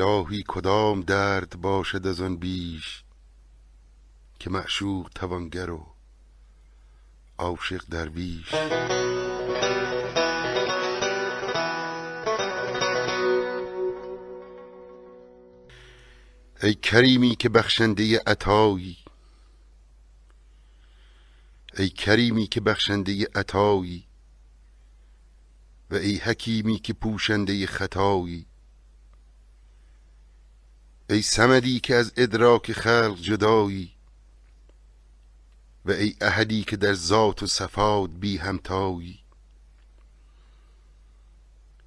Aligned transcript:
الهی 0.00 0.44
کدام 0.48 1.00
درد 1.00 1.60
باشد 1.60 2.06
از 2.06 2.20
آن 2.20 2.36
بیش 2.36 3.04
که 4.38 4.50
معشوق 4.50 5.10
توانگر 5.14 5.70
و 5.70 5.86
عاشق 7.38 7.82
درویش. 7.90 8.54
ای 16.62 16.74
کریمی 16.74 17.36
که 17.36 17.48
بخشنده 17.48 18.22
عطایی 18.26 18.96
ای 21.78 21.88
کریمی 21.88 22.46
که 22.46 22.60
بخشنده 22.60 23.28
عطایی 23.34 24.04
و 25.90 25.94
ای 25.94 26.16
حکیمی 26.16 26.78
که 26.78 26.92
پوشنده 26.92 27.66
خطایی 27.66 28.46
ای 31.10 31.22
سمدی 31.22 31.80
که 31.80 31.94
از 31.94 32.12
ادراک 32.16 32.72
خلق 32.72 33.18
جدایی 33.20 33.92
و 35.84 35.90
ای 35.90 36.14
احدی 36.20 36.64
که 36.64 36.76
در 36.76 36.94
ذات 36.94 37.42
و 37.42 37.46
صفات 37.46 38.10
بی 38.10 38.36
همتایی 38.36 39.18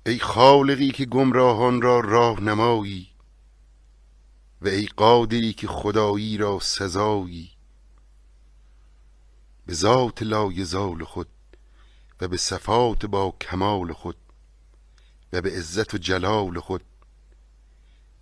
ای 0.05 0.19
خالقی 0.19 0.91
که 0.91 1.05
گمراهان 1.05 1.81
را 1.81 1.99
راه 1.99 2.41
نمایی 2.41 3.09
و 4.61 4.67
ای 4.67 4.85
قادری 4.85 5.53
که 5.53 5.67
خدایی 5.67 6.37
را 6.37 6.59
سزایی 6.59 7.51
به 9.65 9.73
ذات 9.73 10.23
لایزال 10.23 11.03
خود 11.03 11.27
و 12.21 12.27
به 12.27 12.37
صفات 12.37 13.05
با 13.05 13.35
کمال 13.41 13.93
خود 13.93 14.17
و 15.33 15.41
به 15.41 15.57
عزت 15.57 15.93
و 15.93 15.97
جلال 15.97 16.59
خود 16.59 16.83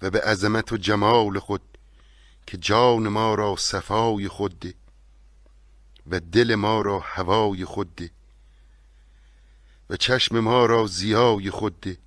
و 0.02 0.10
به 0.10 0.22
عظمت 0.22 0.72
و 0.72 0.78
جمال 0.78 1.40
خود 1.40 1.62
که 2.48 2.58
جان 2.58 3.08
ما 3.08 3.36
را 3.36 3.56
صفای 3.56 4.28
خود 4.28 4.60
ده 4.60 4.74
و 6.08 6.20
دل 6.20 6.56
ما 6.56 6.82
را 6.82 7.00
هوای 7.00 7.66
خود 7.66 8.12
و 9.90 9.96
چشم 9.96 10.40
ما 10.40 10.66
را 10.66 10.88
زیای 10.88 11.50
خود 11.50 11.98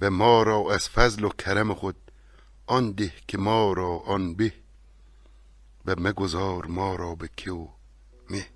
و 0.00 0.10
ما 0.10 0.42
را 0.42 0.74
از 0.74 0.88
فضل 0.88 1.24
و 1.24 1.28
کرم 1.28 1.74
خود 1.74 1.96
آن 2.66 2.92
ده 2.92 3.12
که 3.28 3.38
ما 3.38 3.72
را 3.72 3.98
آن 3.98 4.34
به 4.34 4.52
و 5.86 5.94
مگذار 5.98 6.66
ما 6.66 6.94
را 6.96 7.14
به 7.14 7.28
که 7.36 7.50
و 7.50 7.68
مه. 8.30 8.46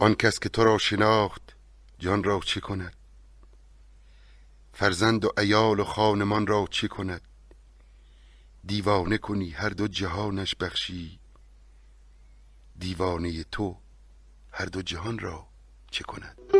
آن 0.00 0.14
کس 0.14 0.38
که 0.40 0.48
تو 0.48 0.64
را 0.64 0.78
شناخت 0.78 1.56
جان 1.98 2.24
را 2.24 2.40
چه 2.40 2.60
کند؟ 2.60 2.96
فرزند 4.72 5.24
و 5.24 5.32
ایال 5.38 5.80
و 5.80 5.84
خانمان 5.84 6.46
را 6.46 6.68
چه 6.70 6.88
کند؟ 6.88 7.20
دیوانه 8.64 9.18
کنی 9.18 9.50
هر 9.50 9.68
دو 9.68 9.88
جهانش 9.88 10.54
بخشی. 10.54 11.18
دیوانه 12.78 13.44
تو 13.44 13.76
هر 14.52 14.64
دو 14.64 14.82
جهان 14.82 15.18
را 15.18 15.46
چه 15.90 16.04
کند؟ 16.04 16.57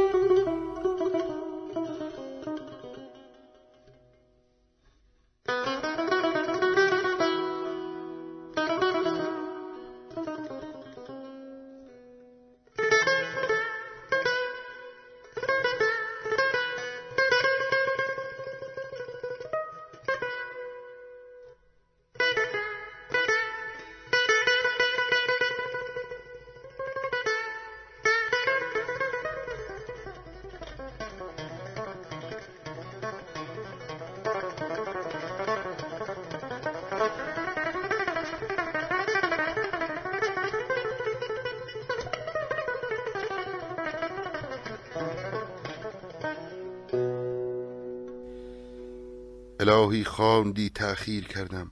الهی 49.69 50.05
خواندی 50.05 50.71
تأخیر 50.71 51.27
کردم. 51.27 51.71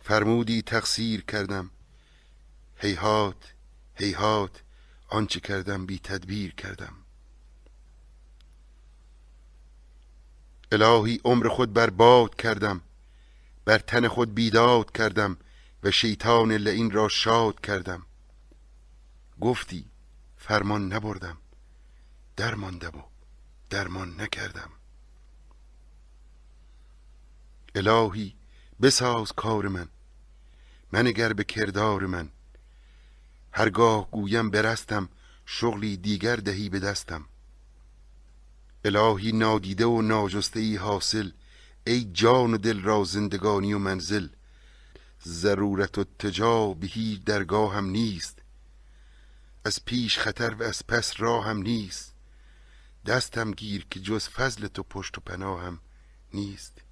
فرمودی 0.00 0.62
تقصیر 0.62 1.20
کردم. 1.20 1.70
هیهات 2.76 3.54
هیهات 3.94 4.62
آنچه 5.08 5.40
کردم 5.40 5.86
بی 5.86 5.98
تدبیر 5.98 6.54
کردم. 6.54 6.96
الهی 10.72 11.20
عمر 11.24 11.48
خود 11.48 11.72
برباد 11.72 12.36
کردم. 12.36 12.80
بر 13.64 13.78
تن 13.78 14.08
خود 14.08 14.34
بیداد 14.34 14.92
کردم 14.92 15.36
و 15.82 15.90
شیطان 15.90 16.52
لعین 16.52 16.90
را 16.90 17.08
شاد 17.08 17.60
کردم. 17.60 18.06
گفتی 19.40 19.90
فرمان 20.36 20.92
نبردم. 20.92 21.38
درماندم 22.36 22.98
و 22.98 23.02
درمان 23.70 24.20
نکردم. 24.20 24.81
الهی 27.74 28.34
بساز 28.82 29.32
کار 29.32 29.68
من 29.68 29.88
منگر 30.92 31.32
به 31.32 31.44
کردار 31.44 32.06
من. 32.06 32.28
هرگاه 33.52 34.10
گویم 34.10 34.50
برستم 34.50 35.08
شغلی 35.46 35.96
دیگر 35.96 36.36
دهی 36.36 36.68
به 36.68 36.80
دستم. 36.80 37.24
الهی 38.84 39.32
نادیده 39.32 39.86
و 39.86 40.02
ناجسته 40.02 40.60
ای 40.60 40.76
حاصل 40.76 41.30
ای 41.86 42.04
جان 42.12 42.54
و 42.54 42.58
دل 42.58 42.80
را 42.80 43.04
زندگانی 43.04 43.72
و 43.72 43.78
منزل. 43.78 44.28
ضرورت 45.26 45.98
و 45.98 46.04
تجا 46.04 46.68
به 46.68 46.86
هیچ 46.86 47.24
درگاه 47.24 47.74
هم 47.74 47.86
نیست 47.86 48.38
از 49.64 49.84
پیش 49.84 50.18
خطر 50.18 50.54
و 50.54 50.62
از 50.62 50.86
پس 50.86 51.20
راه 51.20 51.46
هم 51.46 51.62
نیست. 51.62 52.14
دستم 53.06 53.50
گیر 53.50 53.86
که 53.90 54.00
جز 54.00 54.28
فضل 54.28 54.66
تو 54.66 54.82
پشت 54.82 55.18
و 55.18 55.20
پناهم 55.20 55.80
نیست. 56.34 56.82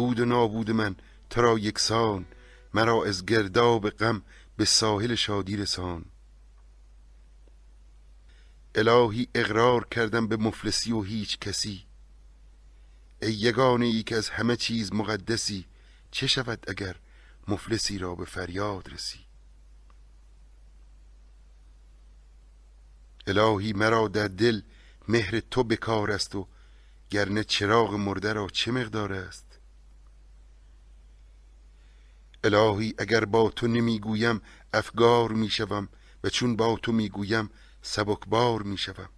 بود 0.00 0.20
و 0.20 0.24
نابود 0.24 0.70
من 0.70 0.96
تو 1.30 1.40
را 1.40 1.58
یکسان 1.58 2.26
مرا 2.74 3.04
از 3.04 3.26
گرداب 3.26 3.90
غم 3.90 4.22
به 4.56 4.64
ساحل 4.64 5.14
شادی 5.14 5.56
رسان. 5.56 6.04
الهی 8.74 9.28
اقرار 9.34 9.88
کردم 9.88 10.28
به 10.28 10.36
مفلسی 10.36 10.92
و 10.92 11.02
هیچ 11.02 11.38
کسی. 11.38 11.84
ای 13.22 13.32
یگانه 13.32 13.86
ای 13.86 14.02
که 14.02 14.16
از 14.16 14.28
همه 14.28 14.56
چیز 14.56 14.92
مقدسی 14.92 15.66
چه 16.10 16.26
شود 16.26 16.70
اگر 16.70 16.96
مفلسی 17.48 17.98
را 17.98 18.14
به 18.14 18.24
فریاد 18.24 18.92
رسی؟ 18.92 19.20
الهی 23.26 23.72
مرا 23.72 24.08
در 24.08 24.28
دل 24.28 24.60
مهر 25.08 25.40
تو 25.40 25.64
بکار 25.64 26.10
است 26.10 26.34
و 26.34 26.46
گرنه 27.10 27.44
چراغ 27.44 27.94
مرده 27.94 28.32
را 28.32 28.48
چه 28.48 28.72
مقدار 28.72 29.12
است؟ 29.12 29.49
الهی 32.44 32.94
اگر 32.98 33.24
با 33.24 33.50
تو 33.50 33.66
نمی‌گویم 33.66 34.40
افگار 34.72 35.32
می‌شوم 35.32 35.88
و 36.24 36.28
چون 36.28 36.56
با 36.56 36.78
تو 36.82 36.92
می‌گویم 36.92 37.50
سبکبار 37.82 38.62
می‌شوم. 38.62 39.08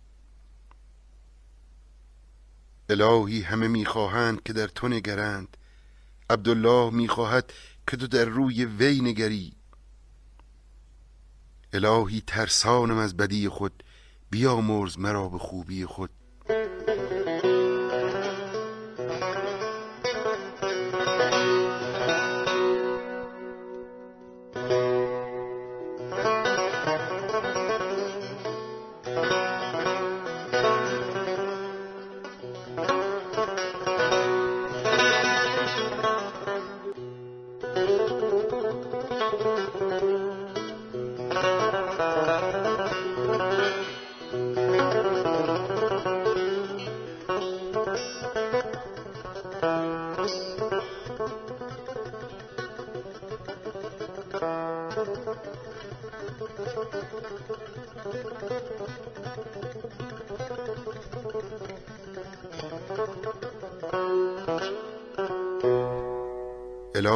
الهی 2.89 3.43
همه 3.43 3.69
می‌خواهند 3.69 4.43
که 4.43 4.53
در 4.53 4.67
تو 4.67 4.89
نگرند. 4.89 5.57
عبدالله 6.31 6.91
می‌خواهد 6.91 7.53
که 7.87 7.97
تو 7.97 8.07
در 8.07 8.25
روی 8.25 8.65
وی 8.65 9.01
نگری. 9.01 9.53
الهی 11.73 12.23
ترسانم 12.27 12.97
از 12.97 13.17
بدی 13.17 13.49
خود 13.49 13.83
بیامرز 14.31 14.99
مرا 14.99 15.29
به 15.29 15.39
خوبی 15.39 15.87
خود. 15.87 16.11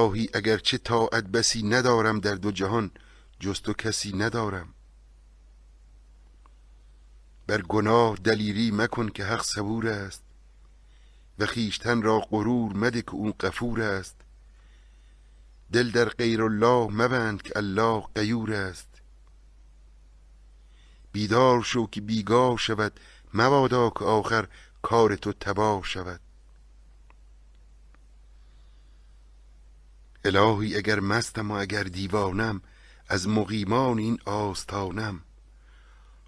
الهی 0.06 0.29
اگرچه 0.35 0.79
طاعت 0.79 1.25
بسی 1.25 1.62
ندارم 1.62 2.20
در 2.20 2.35
دو 2.35 2.53
جهان 2.53 2.91
جز 3.41 3.61
تو 3.61 3.73
کسی 3.73 4.17
ندارم. 4.17 4.75
بر 7.47 7.62
گناه 7.62 8.17
دلیری 8.17 8.70
مکن 8.70 9.08
که 9.08 9.25
حق 9.25 9.43
صبور 9.43 9.88
است 9.88 10.23
و 11.38 11.47
خیشتن 11.47 12.03
را 12.03 12.19
غرور 12.20 12.73
مده 12.73 13.03
که 13.03 13.14
اون 13.14 13.35
قفور 13.41 13.82
است. 13.82 14.17
دل 15.73 15.91
در 15.91 16.09
غیر 16.09 16.43
الله 16.43 16.88
مبند 16.91 17.43
که 17.43 17.52
الله 17.56 18.02
قیور 18.14 18.52
است. 18.52 18.88
بیدار 21.12 21.62
شو 21.62 21.87
که 21.87 22.00
بیگاه 22.00 22.56
شود 22.59 23.00
مبادا 23.35 23.91
که 23.91 24.05
آخر 24.05 24.49
کار 24.82 25.17
تو 25.17 25.32
تباه 25.32 25.85
شود. 25.85 26.20
الهی 30.26 30.76
اگر 30.76 31.00
مستم 31.00 31.50
و 31.50 31.55
اگر 31.55 31.82
دیوانم 31.82 32.62
از 33.08 33.28
مقیمان 33.28 33.99
این 33.99 34.19
آستانم. 34.25 35.20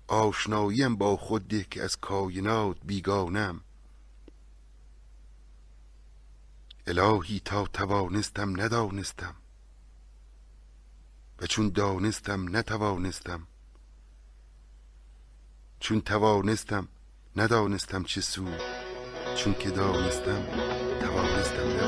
آشناییم 0.06 0.96
با 0.96 1.16
خود 1.16 1.48
ده 1.48 1.64
که 1.70 1.82
از 1.82 1.96
کاینات 1.96 2.76
بیگانم. 2.84 3.60
الهی 6.86 7.40
تا 7.44 7.66
توانستم 7.66 8.60
ندانستم 8.60 9.34
و 11.38 11.46
چون 11.46 11.68
دانستم 11.68 12.56
نتوانستم. 12.56 13.46
چون 15.80 16.00
توانستم 16.00 16.88
ندانستم 17.36 18.04
چه 18.04 18.20
سود 18.20 18.60
چون 19.36 19.54
که 19.54 19.70
دانستم 19.70 20.46
توانستم 21.00 21.87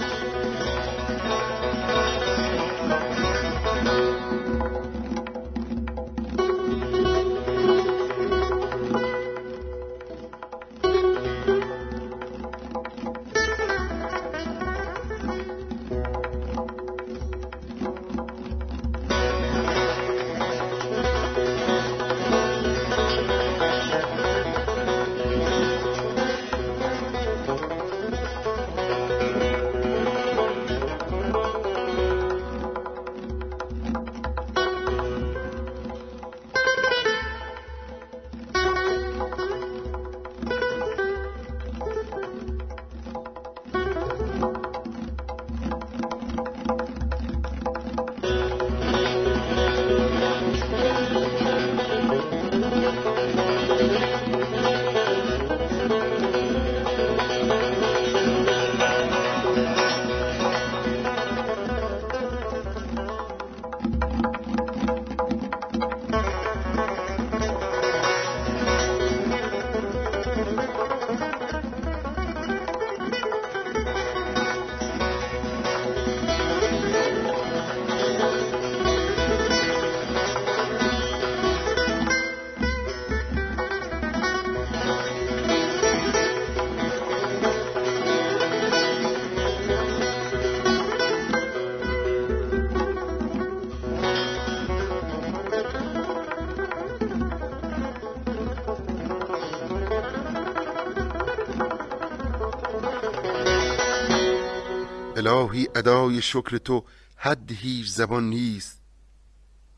الهی 105.20 105.68
ادای 105.74 106.22
شکر 106.22 106.58
تو 106.58 106.84
حد 107.16 107.52
هیچ 107.52 107.88
زبان 107.88 108.28
نیست 108.28 108.82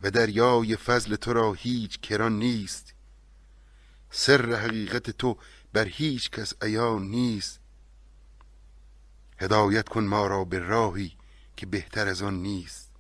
و 0.02 0.10
دریای 0.10 0.76
فضل 0.76 1.16
تو 1.16 1.32
را 1.32 1.52
هیچ 1.52 2.00
کران 2.00 2.38
نیست. 2.38 2.94
سر 4.10 4.54
حقیقت 4.54 5.10
تو 5.10 5.36
بر 5.72 5.84
هیچ 5.84 6.30
کس 6.30 6.54
عیان 6.62 7.02
نیست. 7.02 7.60
هدایت 9.38 9.88
کن 9.88 10.04
ما 10.04 10.26
را 10.26 10.44
به 10.44 10.58
راهی 10.58 11.16
که 11.56 11.66
بهتر 11.66 12.08
از 12.08 12.22
آن 12.22 12.42
نیست. 12.42 12.90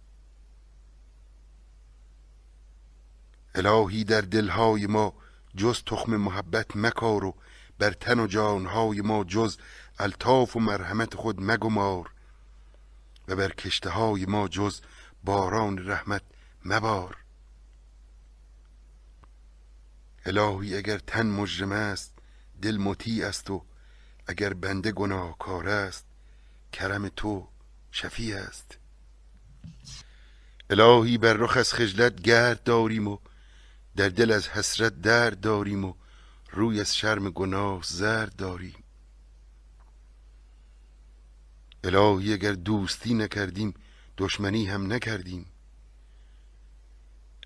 الهی 3.54 4.04
در 4.04 4.20
دلهای 4.20 4.86
ما 4.86 5.14
جز 5.56 5.82
تخم 5.86 6.16
محبت 6.16 6.76
مکار 6.76 7.24
و 7.24 7.34
بر 7.78 7.90
تن 7.90 8.20
و 8.20 8.26
جانهای 8.26 9.00
ما 9.00 9.24
جز 9.24 9.56
الطاف 9.98 10.56
و 10.56 10.60
مرحمت 10.60 11.14
خود 11.14 11.40
مگمار. 11.40 12.10
بر 13.34 13.48
کشته 13.48 13.90
های 13.90 14.26
ما 14.26 14.48
جز 14.48 14.80
باران 15.24 15.88
رحمت 15.88 16.22
مبار. 16.64 17.16
الهی 20.26 20.76
اگر 20.76 20.98
تن 20.98 21.26
مجرم 21.26 21.72
است 21.72 22.12
دل 22.62 22.76
مطیع 22.76 23.26
است 23.26 23.50
و 23.50 23.64
اگر 24.26 24.54
بنده 24.54 24.92
گناهکار 24.92 25.68
است 25.68 26.04
کرم 26.72 27.08
تو 27.08 27.48
شفیع 27.92 28.36
است. 28.36 28.78
الهی 30.70 31.18
بر 31.18 31.32
رخ 31.32 31.56
از 31.56 31.74
خجلت 31.74 32.22
گرد 32.22 32.62
داریم 32.62 33.08
و 33.08 33.18
در 33.96 34.08
دل 34.08 34.30
از 34.30 34.48
حسرت 34.48 35.00
درد 35.00 35.40
داریم 35.40 35.84
و 35.84 35.94
روی 36.50 36.80
از 36.80 36.96
شرم 36.96 37.30
گناه 37.30 37.82
زرد 37.84 38.36
داریم. 38.36 38.81
الهی 41.84 42.32
اگر 42.32 42.52
دوستی 42.52 43.14
نکردیم 43.14 43.74
دشمنی 44.18 44.66
هم 44.66 44.92
نکردیم. 44.92 45.46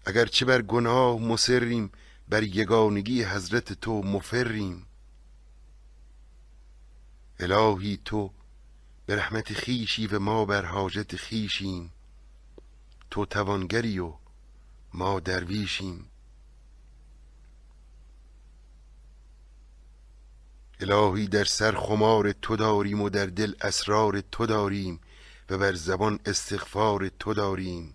اگر 0.07 0.27
چه 0.27 0.45
بر 0.45 0.63
گناه 0.63 1.19
مسریم 1.21 1.93
بر 2.29 2.43
یگانگی 2.43 3.25
حضرت 3.25 3.73
تو 3.73 4.03
مفریم. 4.03 4.87
الهی 7.41 8.01
تو 8.05 8.31
به 9.07 9.17
رحمت 9.17 9.53
خیشی 9.53 10.07
و 10.07 10.19
ما 10.19 10.45
بر 10.45 10.65
حاجت 10.65 11.17
خیشیم 11.17 11.93
تو 13.11 13.27
توانگری 13.27 13.99
و 13.99 14.15
ما 14.95 15.21
درویشیم. 15.21 16.11
الهی 20.81 21.27
در 21.27 21.45
سر 21.45 21.73
خمار 21.73 22.33
تو 22.33 22.57
داریم 22.57 23.01
و 23.03 23.09
در 23.09 23.27
دل 23.27 23.55
اسرار 23.61 24.21
تو 24.21 24.47
داریم 24.47 25.01
و 25.51 25.59
بر 25.59 25.75
زبان 25.75 26.21
استغفار 26.27 27.09
تو 27.09 27.35
داریم. 27.35 27.95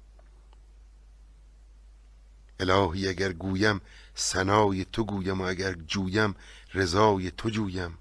الهی 2.59 3.07
اگر 3.07 3.33
گویم 3.33 3.81
سنای 4.15 4.85
تو 4.85 5.03
گویم 5.03 5.41
و 5.41 5.43
اگر 5.43 5.73
جویم 5.73 6.35
رضای 6.73 7.31
تو 7.31 7.49
جویم. 7.49 7.97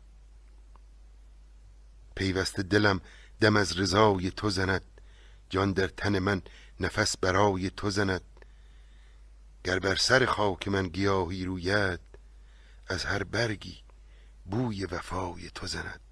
پیوسته 2.14 2.62
دلم 2.62 3.00
دم 3.40 3.56
از 3.56 3.78
رضای 3.80 4.30
تو 4.30 4.50
زند 4.50 4.82
جان 5.50 5.72
در 5.72 5.88
تن 5.88 6.18
من 6.18 6.42
نفس 6.80 7.16
برای 7.16 7.70
تو 7.70 7.90
زند. 7.90 8.22
گر 9.64 9.78
بر 9.78 9.94
سر 9.94 10.26
خاک 10.26 10.68
من 10.68 10.88
گیاهی 10.88 11.44
روید 11.44 12.00
از 12.86 13.04
هر 13.04 13.24
برگی 13.24 13.82
بوی 14.46 14.84
وفای 14.84 15.50
تو 15.50 15.66
زند. 15.66 16.09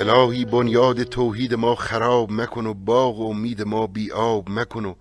الهی 0.00 0.44
بنیاد 0.44 1.02
توحید 1.02 1.54
ما 1.54 1.74
خراب 1.74 2.32
مکن 2.32 2.66
و 2.66 2.74
باغ 2.74 3.18
و 3.18 3.30
امید 3.30 3.62
ما 3.62 3.86
بی 3.86 4.12
آب 4.12 4.50
مکن 4.50 4.84
و 4.84 4.94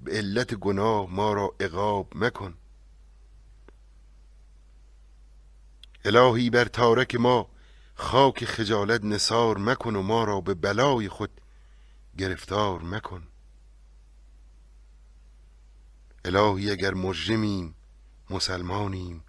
به 0.00 0.12
علت 0.12 0.54
گناه 0.54 1.10
ما 1.10 1.32
را 1.32 1.54
عقاب 1.60 2.12
مکن. 2.14 2.54
الهی 6.04 6.50
بر 6.50 6.64
تارک 6.64 7.14
ما 7.14 7.50
خاک 7.94 8.44
خجالت 8.44 9.04
نثار 9.04 9.58
مکن 9.58 9.96
و 9.96 10.02
ما 10.02 10.24
را 10.24 10.40
به 10.40 10.54
بلای 10.54 11.08
خود 11.08 11.40
گرفتار 12.18 12.82
مکن. 12.82 13.22
الهی 16.24 16.70
اگر 16.70 16.94
مجرمیم 16.94 17.74
مسلمانیم 18.30 19.24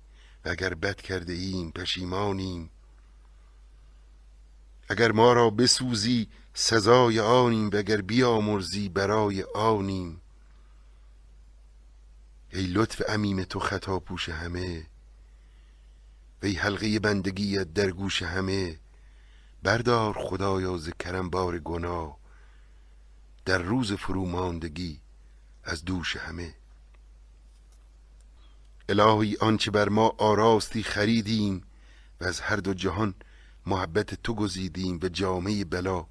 و 0.46 0.50
اگر 0.50 0.74
بد 0.74 0.96
کرده 0.96 1.34
ایم 1.34 1.72
پشیمانیم 1.72 2.70
اگر 4.94 5.12
ما 5.12 5.34
را 5.34 5.50
بسوزی 5.50 6.28
سزای 6.54 7.20
آنیم 7.20 7.70
و 7.70 7.76
اگر 7.76 8.02
بیامرزی 8.02 8.90
برای 8.90 9.44
آنیم. 9.44 10.22
ای 12.50 12.68
لطف 12.68 13.02
امیم 13.08 13.44
تو 13.44 13.60
خطا 13.60 14.00
پوش 14.00 14.30
همه 14.30 14.86
وی 16.44 16.54
حلقه 16.54 17.00
بندگیت 17.00 17.74
در 17.74 17.92
گوش 17.92 18.22
همه. 18.22 18.80
بردار 19.64 20.14
خدایا 20.14 20.78
ز 20.78 20.90
کرم 21.00 21.30
بار 21.30 21.60
گناه 21.60 22.18
در 23.46 23.58
روز 23.58 23.94
فروماندگی 23.94 25.00
از 25.64 25.86
دوش 25.86 26.16
همه. 26.16 26.56
الهی 28.90 29.38
آنچه 29.42 29.72
بر 29.72 29.90
ما 29.90 30.16
آراستی 30.18 30.84
خریدیم 30.84 31.64
و 32.22 32.26
از 32.26 32.40
هر 32.40 32.56
دو 32.56 32.74
جهان 32.74 33.16
محبت 33.65 34.13
تو 34.13 34.36
گزیدیم 34.36 35.00
و 35.03 35.08
جامعه 35.08 35.65
بلا 35.65 36.05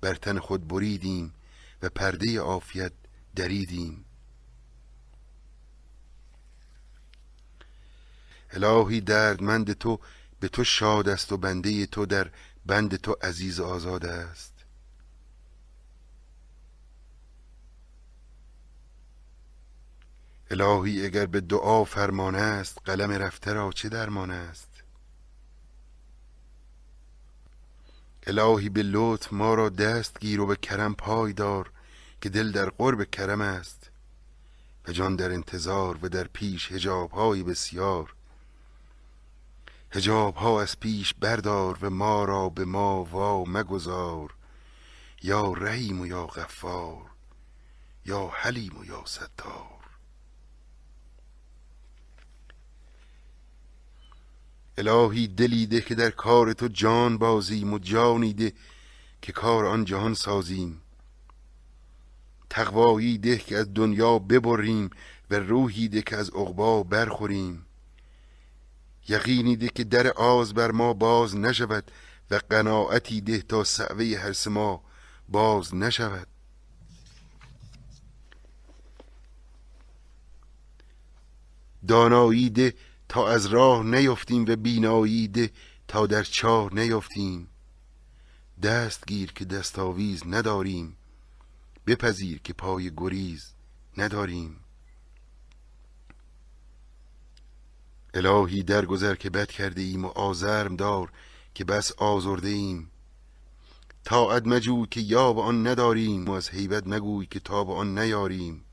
بر 0.00 0.14
تن 0.14 0.38
خود 0.38 0.68
بریدیم 0.68 1.34
و 1.82 1.88
پرده 1.88 2.40
عافیت 2.40 2.92
دریدیم. 3.36 4.04
الهی 8.50 9.00
دردمند 9.00 9.72
تو 9.72 10.00
به 10.40 10.48
تو 10.48 10.64
شاد 10.64 11.08
است 11.08 11.32
و 11.32 11.36
بنده 11.36 11.86
تو 11.86 12.06
در 12.06 12.30
بند 12.66 12.96
تو 12.96 13.16
عزیز 13.22 13.60
آزاد 13.60 14.06
است. 14.06 14.52
الهی 20.50 21.06
اگر 21.06 21.26
به 21.26 21.40
دعا 21.40 21.84
فرمان 21.84 22.34
است 22.34 22.78
قلم 22.84 23.10
رفته 23.10 23.52
را 23.52 23.72
چه 23.72 23.88
درمان 23.88 24.30
است؟ 24.30 24.65
الهی 28.26 28.68
به 28.68 28.82
لطف 28.82 29.32
ما 29.32 29.54
را 29.54 29.68
دست 29.68 30.20
گیر 30.20 30.40
و 30.40 30.46
به 30.46 30.56
کرم 30.56 30.94
پای 30.94 31.32
دار 31.32 31.70
که 32.20 32.28
دل 32.28 32.52
در 32.52 32.70
قرب 32.70 33.10
کرم 33.10 33.40
است. 33.40 33.90
و 34.88 34.92
جان 34.92 35.16
در 35.16 35.32
انتظار 35.32 35.98
و 36.02 36.08
در 36.08 36.24
پیش 36.24 36.72
هجاب 36.72 37.10
های 37.10 37.42
بسیار. 37.42 38.14
هجاب 39.90 40.34
ها 40.34 40.62
از 40.62 40.80
پیش 40.80 41.14
بردار 41.14 41.78
و 41.82 41.90
ما 41.90 42.24
را 42.24 42.48
به 42.48 42.64
ما 42.64 43.04
وا 43.04 43.44
مگذار. 43.44 44.34
یا 45.22 45.52
رحیم 45.52 46.00
و 46.00 46.06
یا 46.06 46.26
غفار 46.26 47.10
یا 48.04 48.30
حلیم 48.34 48.78
و 48.78 48.84
یا 48.84 49.02
ستار. 49.06 49.75
الهی 54.78 55.26
دلی 55.26 55.66
ده 55.66 55.80
که 55.80 55.94
در 55.94 56.10
کار 56.10 56.52
تو 56.52 56.68
جان 56.68 57.18
بازیم 57.18 57.72
و 57.72 57.78
جانی 57.78 58.32
ده 58.32 58.52
که 59.22 59.32
کار 59.32 59.66
آن 59.66 59.84
جهان 59.84 60.14
سازیم. 60.14 60.80
تقوایی 62.50 63.18
ده 63.18 63.38
که 63.38 63.56
از 63.56 63.74
دنیا 63.74 64.18
ببریم 64.18 64.90
و 65.30 65.34
روحی 65.34 65.88
ده 65.88 66.02
که 66.02 66.16
از 66.16 66.30
عقبا 66.30 66.82
برخوریم. 66.82 67.66
یقینی 69.08 69.56
ده 69.56 69.68
که 69.68 69.84
در 69.84 70.08
آز 70.08 70.54
بر 70.54 70.70
ما 70.70 70.92
باز 70.92 71.36
نشود 71.36 71.90
و 72.30 72.40
قناعتی 72.50 73.20
ده 73.20 73.38
تا 73.38 73.64
سعوه 73.64 74.04
هر 74.04 74.48
ما 74.48 74.82
باز 75.28 75.74
نشود. 75.74 76.26
دانایی 81.88 82.50
ده 82.50 82.74
تا 83.08 83.28
از 83.28 83.46
راه 83.46 83.84
نیفتیم 83.84 84.44
و 84.48 84.56
بینایی 84.56 85.28
ده 85.28 85.50
تا 85.88 86.06
در 86.06 86.22
چاه 86.22 86.74
نیفتیم. 86.74 87.48
دست 88.62 89.06
گیر 89.06 89.32
که 89.32 89.44
دستاویز 89.44 90.22
نداریم 90.26 90.96
بپذیر 91.86 92.40
که 92.44 92.52
پای 92.52 92.90
گریز 92.96 93.52
نداریم. 93.96 94.60
الهی 98.14 98.62
درگذر 98.62 99.14
که 99.14 99.30
بد 99.30 99.50
کرده 99.50 99.82
ایم 99.82 100.04
و 100.04 100.08
آزرم 100.08 100.76
دار 100.76 101.12
که 101.54 101.64
بس 101.64 101.92
آزرده 101.92 102.48
ایم 102.48 102.90
طاعت 104.04 104.46
مجوی 104.46 104.86
که 104.90 105.00
یاب 105.00 105.38
آن 105.38 105.66
نداریم 105.66 106.24
و 106.24 106.30
از 106.30 106.50
حیبت 106.50 106.82
مگوی 106.86 107.26
که 107.26 107.40
تاب 107.40 107.70
آن 107.70 107.98
نیاریم. 107.98 108.65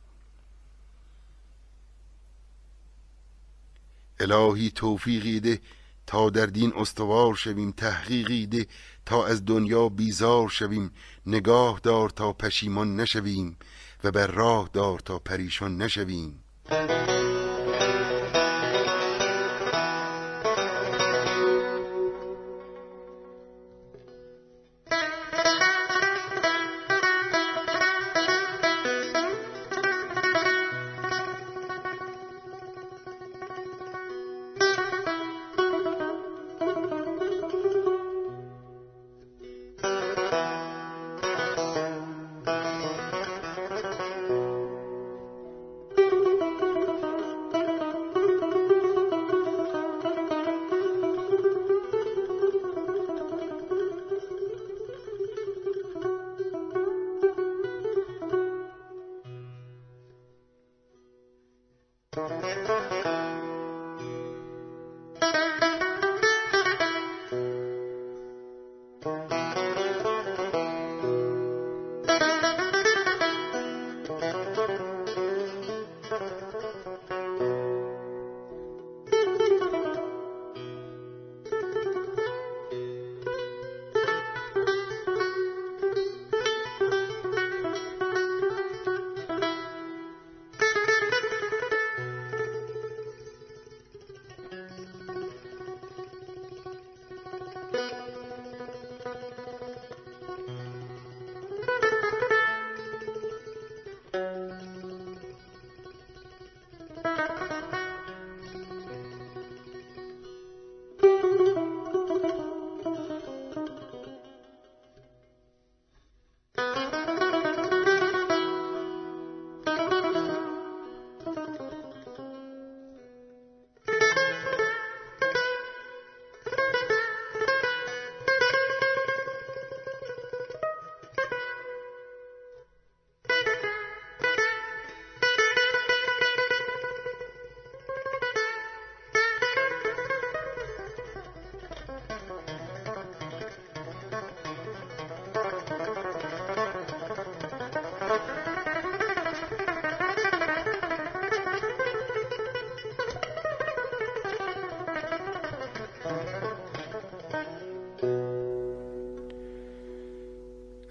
الهی 4.20 4.72
توفیقی 4.72 5.40
ده 5.40 5.60
تا 6.08 6.30
در 6.30 6.46
دین 6.46 6.74
استوار 6.76 7.36
شویم 7.36 7.72
تحقیقی 7.72 8.48
ده 8.48 8.68
تا 9.06 9.26
از 9.26 9.46
دنیا 9.46 9.90
بیزار 9.90 10.50
شویم. 10.50 10.92
نگاه 11.26 11.80
دار 11.84 12.10
تا 12.10 12.34
پشیمان 12.34 12.96
نشویم 12.96 13.58
و 14.04 14.12
بر 14.12 14.28
راه 14.28 14.70
دار 14.74 15.00
تا 15.00 15.20
پریشان 15.20 15.82
نشویم. 15.82 16.44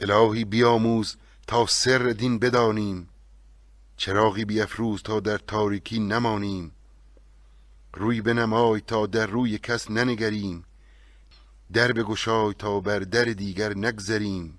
الهی 0.03 0.45
بیاموز 0.45 1.17
تا 1.47 1.67
سر 1.67 1.99
دین 1.99 2.39
بدانیم. 2.39 3.09
چراغی 3.97 4.45
بیافروز 4.45 5.03
تا 5.03 5.21
در 5.21 5.39
تاریکی 5.39 6.01
نمانیم. 6.01 6.73
روی 7.95 8.21
بنمای 8.21 8.81
تا 8.81 9.07
در 9.07 9.27
روی 9.27 9.59
کس 9.59 9.91
ننگریم. 9.91 10.65
در 11.73 11.93
بگشای 11.93 12.55
تا 12.55 12.81
بر 12.81 12.99
در 12.99 13.25
دیگر 13.25 13.77
نگذریم. 13.77 14.59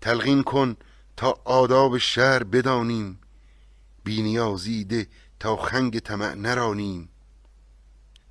تلقین 0.00 0.42
کن 0.42 0.76
تا 1.16 1.40
آداب 1.44 1.98
شهر 1.98 2.44
بدانیم. 2.44 3.18
بینیازیده 4.04 5.06
تا 5.40 5.56
خنگ 5.56 5.98
طمع 5.98 6.34
نرانیم. 6.34 7.08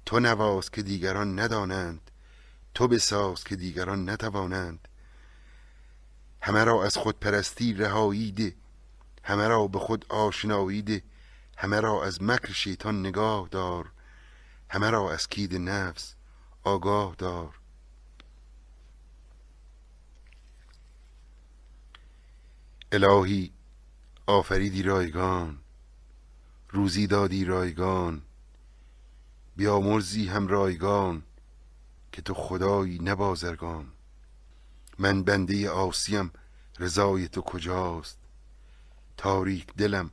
تو 0.05 0.19
نواز 0.19 0.71
که 0.71 0.81
دیگران 0.81 1.39
ندانند 1.39 2.11
تو 2.73 2.87
بساز 2.87 3.43
که 3.43 3.55
دیگران 3.55 4.09
نتوانند. 4.09 4.87
همه 6.45 6.63
را 6.63 6.83
از 6.83 6.97
خودپرستی 6.97 7.73
رهایی 7.73 8.31
ده 8.31 8.55
همه 9.23 9.47
را 9.47 9.67
به 9.67 9.79
خود 9.79 10.05
آشنایی 10.09 10.81
ده 10.81 11.03
همه 11.57 11.79
را 11.79 12.05
از 12.05 12.23
مکر 12.23 12.53
شیطان 12.53 12.99
نگاه 12.99 13.47
دار. 13.47 13.91
همه 14.69 14.89
را 14.89 15.13
از 15.13 15.27
کید 15.27 15.55
نفس 15.55 16.15
آگاه 16.63 17.15
دار. 17.17 17.59
الهی 22.91 23.51
آفریدی 24.27 24.83
رایگان. 24.83 25.59
روزی 26.69 27.07
دادی 27.07 27.45
رایگان. 27.45 28.21
بیامرزی 29.55 30.27
هم 30.27 30.47
رایگان 30.47 31.23
که 32.11 32.21
تو 32.21 32.33
خدایی 32.33 32.99
نبازرگان 32.99 33.94
من 34.99 35.23
بنده 35.23 35.69
آسیم 35.69 36.31
رضای 36.79 37.27
تو 37.27 37.41
کجاست؟ 37.41 38.17
تاریک 39.17 39.73
دلم 39.75 40.11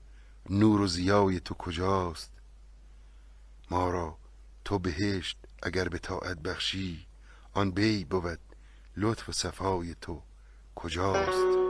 نور 0.50 0.80
و 0.80 0.86
زیای 0.86 1.40
تو 1.40 1.54
کجاست؟ 1.54 2.30
ما 3.70 3.90
را 3.90 4.18
تو 4.64 4.78
بهشت 4.78 5.38
اگر 5.62 5.88
به 5.88 5.98
طاعت 5.98 6.38
بخشی 6.38 7.06
آن 7.52 7.70
بی 7.70 8.04
بود 8.04 8.38
لطف 8.96 9.28
و 9.28 9.32
صفای 9.32 9.94
تو 10.00 10.22
کجاست؟ 10.74 11.61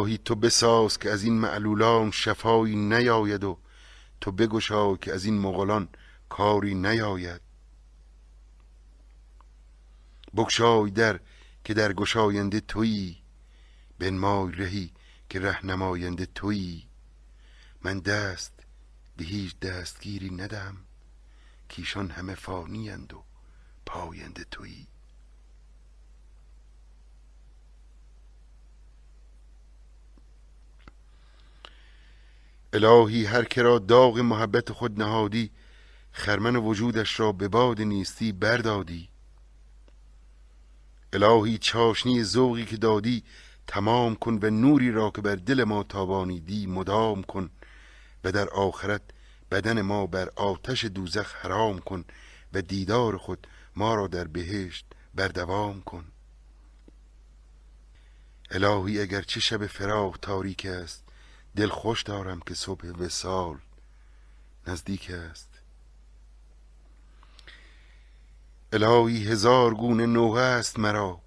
الهی 0.00 0.18
تو 0.18 0.34
بساز 0.34 0.98
که 0.98 1.10
از 1.10 1.22
این 1.22 1.40
معلولان 1.40 2.10
شفایی 2.10 2.76
نیاید 2.76 3.44
و 3.44 3.58
تو 4.20 4.32
بگشا 4.32 4.96
که 4.96 5.14
از 5.14 5.24
این 5.24 5.38
مغلان 5.38 5.88
کاری 6.28 6.74
نیاید. 6.74 7.40
بگشای 10.36 10.90
در 10.90 11.20
که 11.64 11.74
در 11.74 11.92
گشاینده 11.92 12.60
تویی 12.60 13.22
بنمای 13.98 14.52
رهی 14.52 14.92
که 15.28 15.40
رهنماینده 15.40 16.26
تویی. 16.26 16.88
من 17.82 17.98
دست 17.98 18.52
به 19.16 19.24
هیچ 19.24 19.58
دستگیری 19.58 20.30
ندم 20.30 20.76
کیشان 21.68 22.10
همه 22.10 22.34
فانیند 22.34 23.12
و 23.12 23.24
پاینده 23.86 24.44
تویی. 24.50 24.86
الهی 32.72 33.24
هر 33.24 33.44
کرا 33.44 33.78
داغ 33.78 34.18
محبت 34.18 34.72
خود 34.72 35.02
نهادی 35.02 35.50
خرمن 36.12 36.56
وجودش 36.56 37.20
را 37.20 37.32
به 37.32 37.48
باد 37.48 37.80
نیستی 37.80 38.32
بردادی. 38.32 39.08
الهی 41.12 41.58
چاشنی 41.58 42.24
ذوقی 42.24 42.64
که 42.64 42.76
دادی 42.76 43.24
تمام 43.66 44.14
کن 44.14 44.38
و 44.42 44.50
نوری 44.50 44.90
را 44.90 45.10
که 45.10 45.22
بر 45.22 45.34
دل 45.34 45.64
ما 45.64 45.82
تابانیدی 45.82 46.66
مدام 46.66 47.22
کن 47.22 47.50
و 48.24 48.32
در 48.32 48.48
آخرت 48.48 49.02
بدن 49.50 49.80
ما 49.80 50.06
بر 50.06 50.28
آتش 50.36 50.84
دوزخ 50.84 51.34
حرام 51.34 51.78
کن 51.78 52.04
و 52.52 52.62
دیدار 52.62 53.16
خود 53.16 53.46
ما 53.76 53.94
را 53.94 54.06
در 54.06 54.24
بهشت 54.24 54.86
بردوام 55.14 55.80
کن. 55.80 56.04
الهی 58.50 59.00
اگر 59.00 59.22
چه 59.22 59.40
شب 59.40 59.66
فراغ 59.66 60.20
تاریک 60.20 60.66
است 60.66 61.09
دل 61.56 61.68
خوش 61.68 62.02
دارم 62.02 62.40
که 62.40 62.54
صبح 62.54 62.86
وسال 62.86 63.58
نزدیک 64.66 65.10
است. 65.10 65.48
الهی 68.72 69.24
هزار 69.24 69.74
گونه 69.74 70.06
نوحه 70.06 70.42
است 70.42 70.78
مرا. 70.78 71.20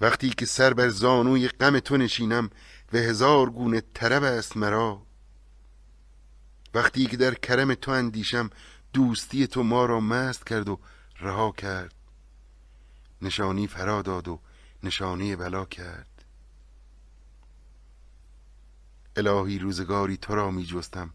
وقتی 0.00 0.30
که 0.30 0.46
سر 0.46 0.74
بر 0.74 0.88
زانوی 0.88 1.48
غم 1.48 1.78
تو 1.78 1.96
نشینم 1.96 2.50
و 2.92 2.96
هزار 2.98 3.50
گونه 3.50 3.82
طرب 3.94 4.22
است 4.22 4.56
مرا. 4.56 5.02
وقتی 6.74 7.06
که 7.06 7.16
در 7.16 7.34
کرم 7.34 7.74
تو 7.74 7.90
اندیشم 7.90 8.50
دوستی 8.92 9.46
تو 9.46 9.62
ما 9.62 9.86
را 9.86 10.00
مست 10.00 10.46
کرد 10.46 10.68
و 10.68 10.78
رها 11.20 11.50
کرد. 11.50 11.94
نشانی 13.22 13.66
فرا 13.66 14.02
داد 14.02 14.28
و 14.28 14.40
نشانی 14.82 15.36
بلا 15.36 15.64
کرد. 15.64 16.15
الهی 19.16 19.58
روزگاری 19.58 20.16
تو 20.16 20.34
را 20.34 20.50
می 20.50 20.66
جستم 20.66 21.10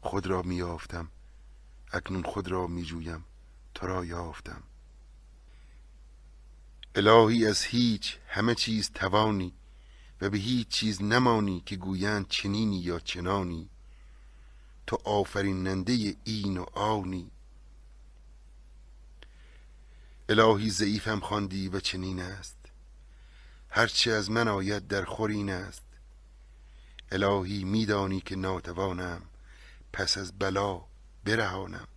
خود 0.00 0.26
را 0.26 0.42
می 0.42 0.56
یافتم. 0.56 1.08
اکنون 1.92 2.22
خود 2.22 2.48
را 2.48 2.66
می 2.66 2.84
جویم 2.84 3.24
تو 3.74 3.86
را 3.86 4.04
یافتم. 4.04 4.62
الهی 6.94 7.46
از 7.46 7.62
هیچ 7.62 8.18
همه 8.26 8.54
چیز 8.54 8.90
توانی 8.90 9.54
و 10.20 10.30
به 10.30 10.38
هیچ 10.38 10.68
چیز 10.68 11.02
نمانی 11.02 11.62
که 11.66 11.76
گویند 11.76 12.28
چنینی 12.28 12.78
یا 12.78 12.98
چنانی. 12.98 13.68
تو 14.86 14.98
آفریننده 15.04 16.16
این 16.24 16.58
و 16.58 16.64
آنی. 16.72 17.30
الهی 20.28 20.70
ضعیفم 20.70 21.20
خواندی 21.20 21.68
و 21.68 21.80
چنین 21.80 22.20
است. 22.20 22.56
هرچه 23.68 24.10
از 24.10 24.30
من 24.30 24.48
آید 24.48 24.88
در 24.88 25.04
خورین 25.04 25.50
است. 25.50 25.82
الهی 27.14 27.64
میدانی 27.64 28.20
که 28.20 28.36
ناتوانم 28.36 29.22
پس 29.92 30.18
از 30.18 30.32
بلا 30.38 30.84
برهانم. 31.24 31.88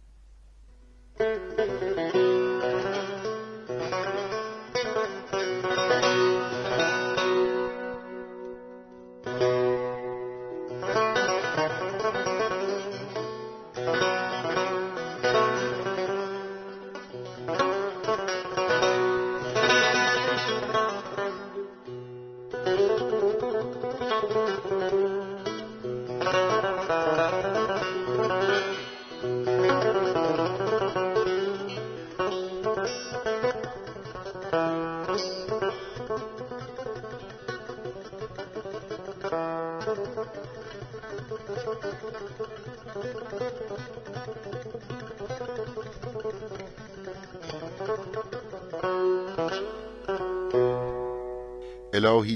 الهی 39.86 39.96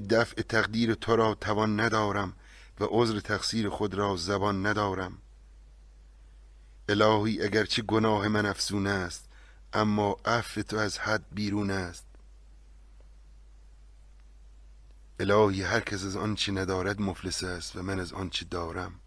دفع 0.02 0.42
تقدیر 0.42 0.94
تو 0.94 1.16
را 1.16 1.38
توان 1.42 1.80
ندارم 1.80 2.34
و 2.80 2.86
عذر 2.90 3.20
تقصیر 3.20 3.70
خود 3.70 3.94
را 3.94 4.16
زبان 4.16 4.66
ندارم. 4.66 5.18
الهی 6.90 7.44
اگرچه 7.44 7.82
گناه 7.82 8.28
من 8.28 8.46
افزون 8.46 8.88
است 8.88 9.30
اما 9.74 10.18
عفو 10.26 10.62
تو 10.62 10.78
از 10.78 11.00
حد 11.00 11.24
بیرون 11.32 11.72
است. 11.72 12.09
الهی 15.20 15.64
هر 15.64 15.80
کس 15.80 16.06
از 16.06 16.16
آنچه 16.16 16.52
ندارد 16.52 17.02
مفلس 17.02 17.44
است 17.44 17.76
و 17.76 17.82
من 17.82 18.00
از 18.00 18.14
آنچه 18.14 18.46
دارم. 18.46 19.00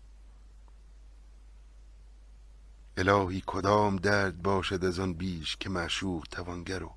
الهی 2.97 3.43
کدام 3.47 3.97
درد 3.97 4.43
باشد 4.43 4.85
از 4.85 4.99
آن 4.99 5.15
بیش 5.15 5.57
که 5.57 5.71
معشوق 5.71 6.27
توانگر 6.31 6.83
و 6.83 6.95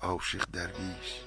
عاشق 0.00 0.44
درویش. 0.52 1.20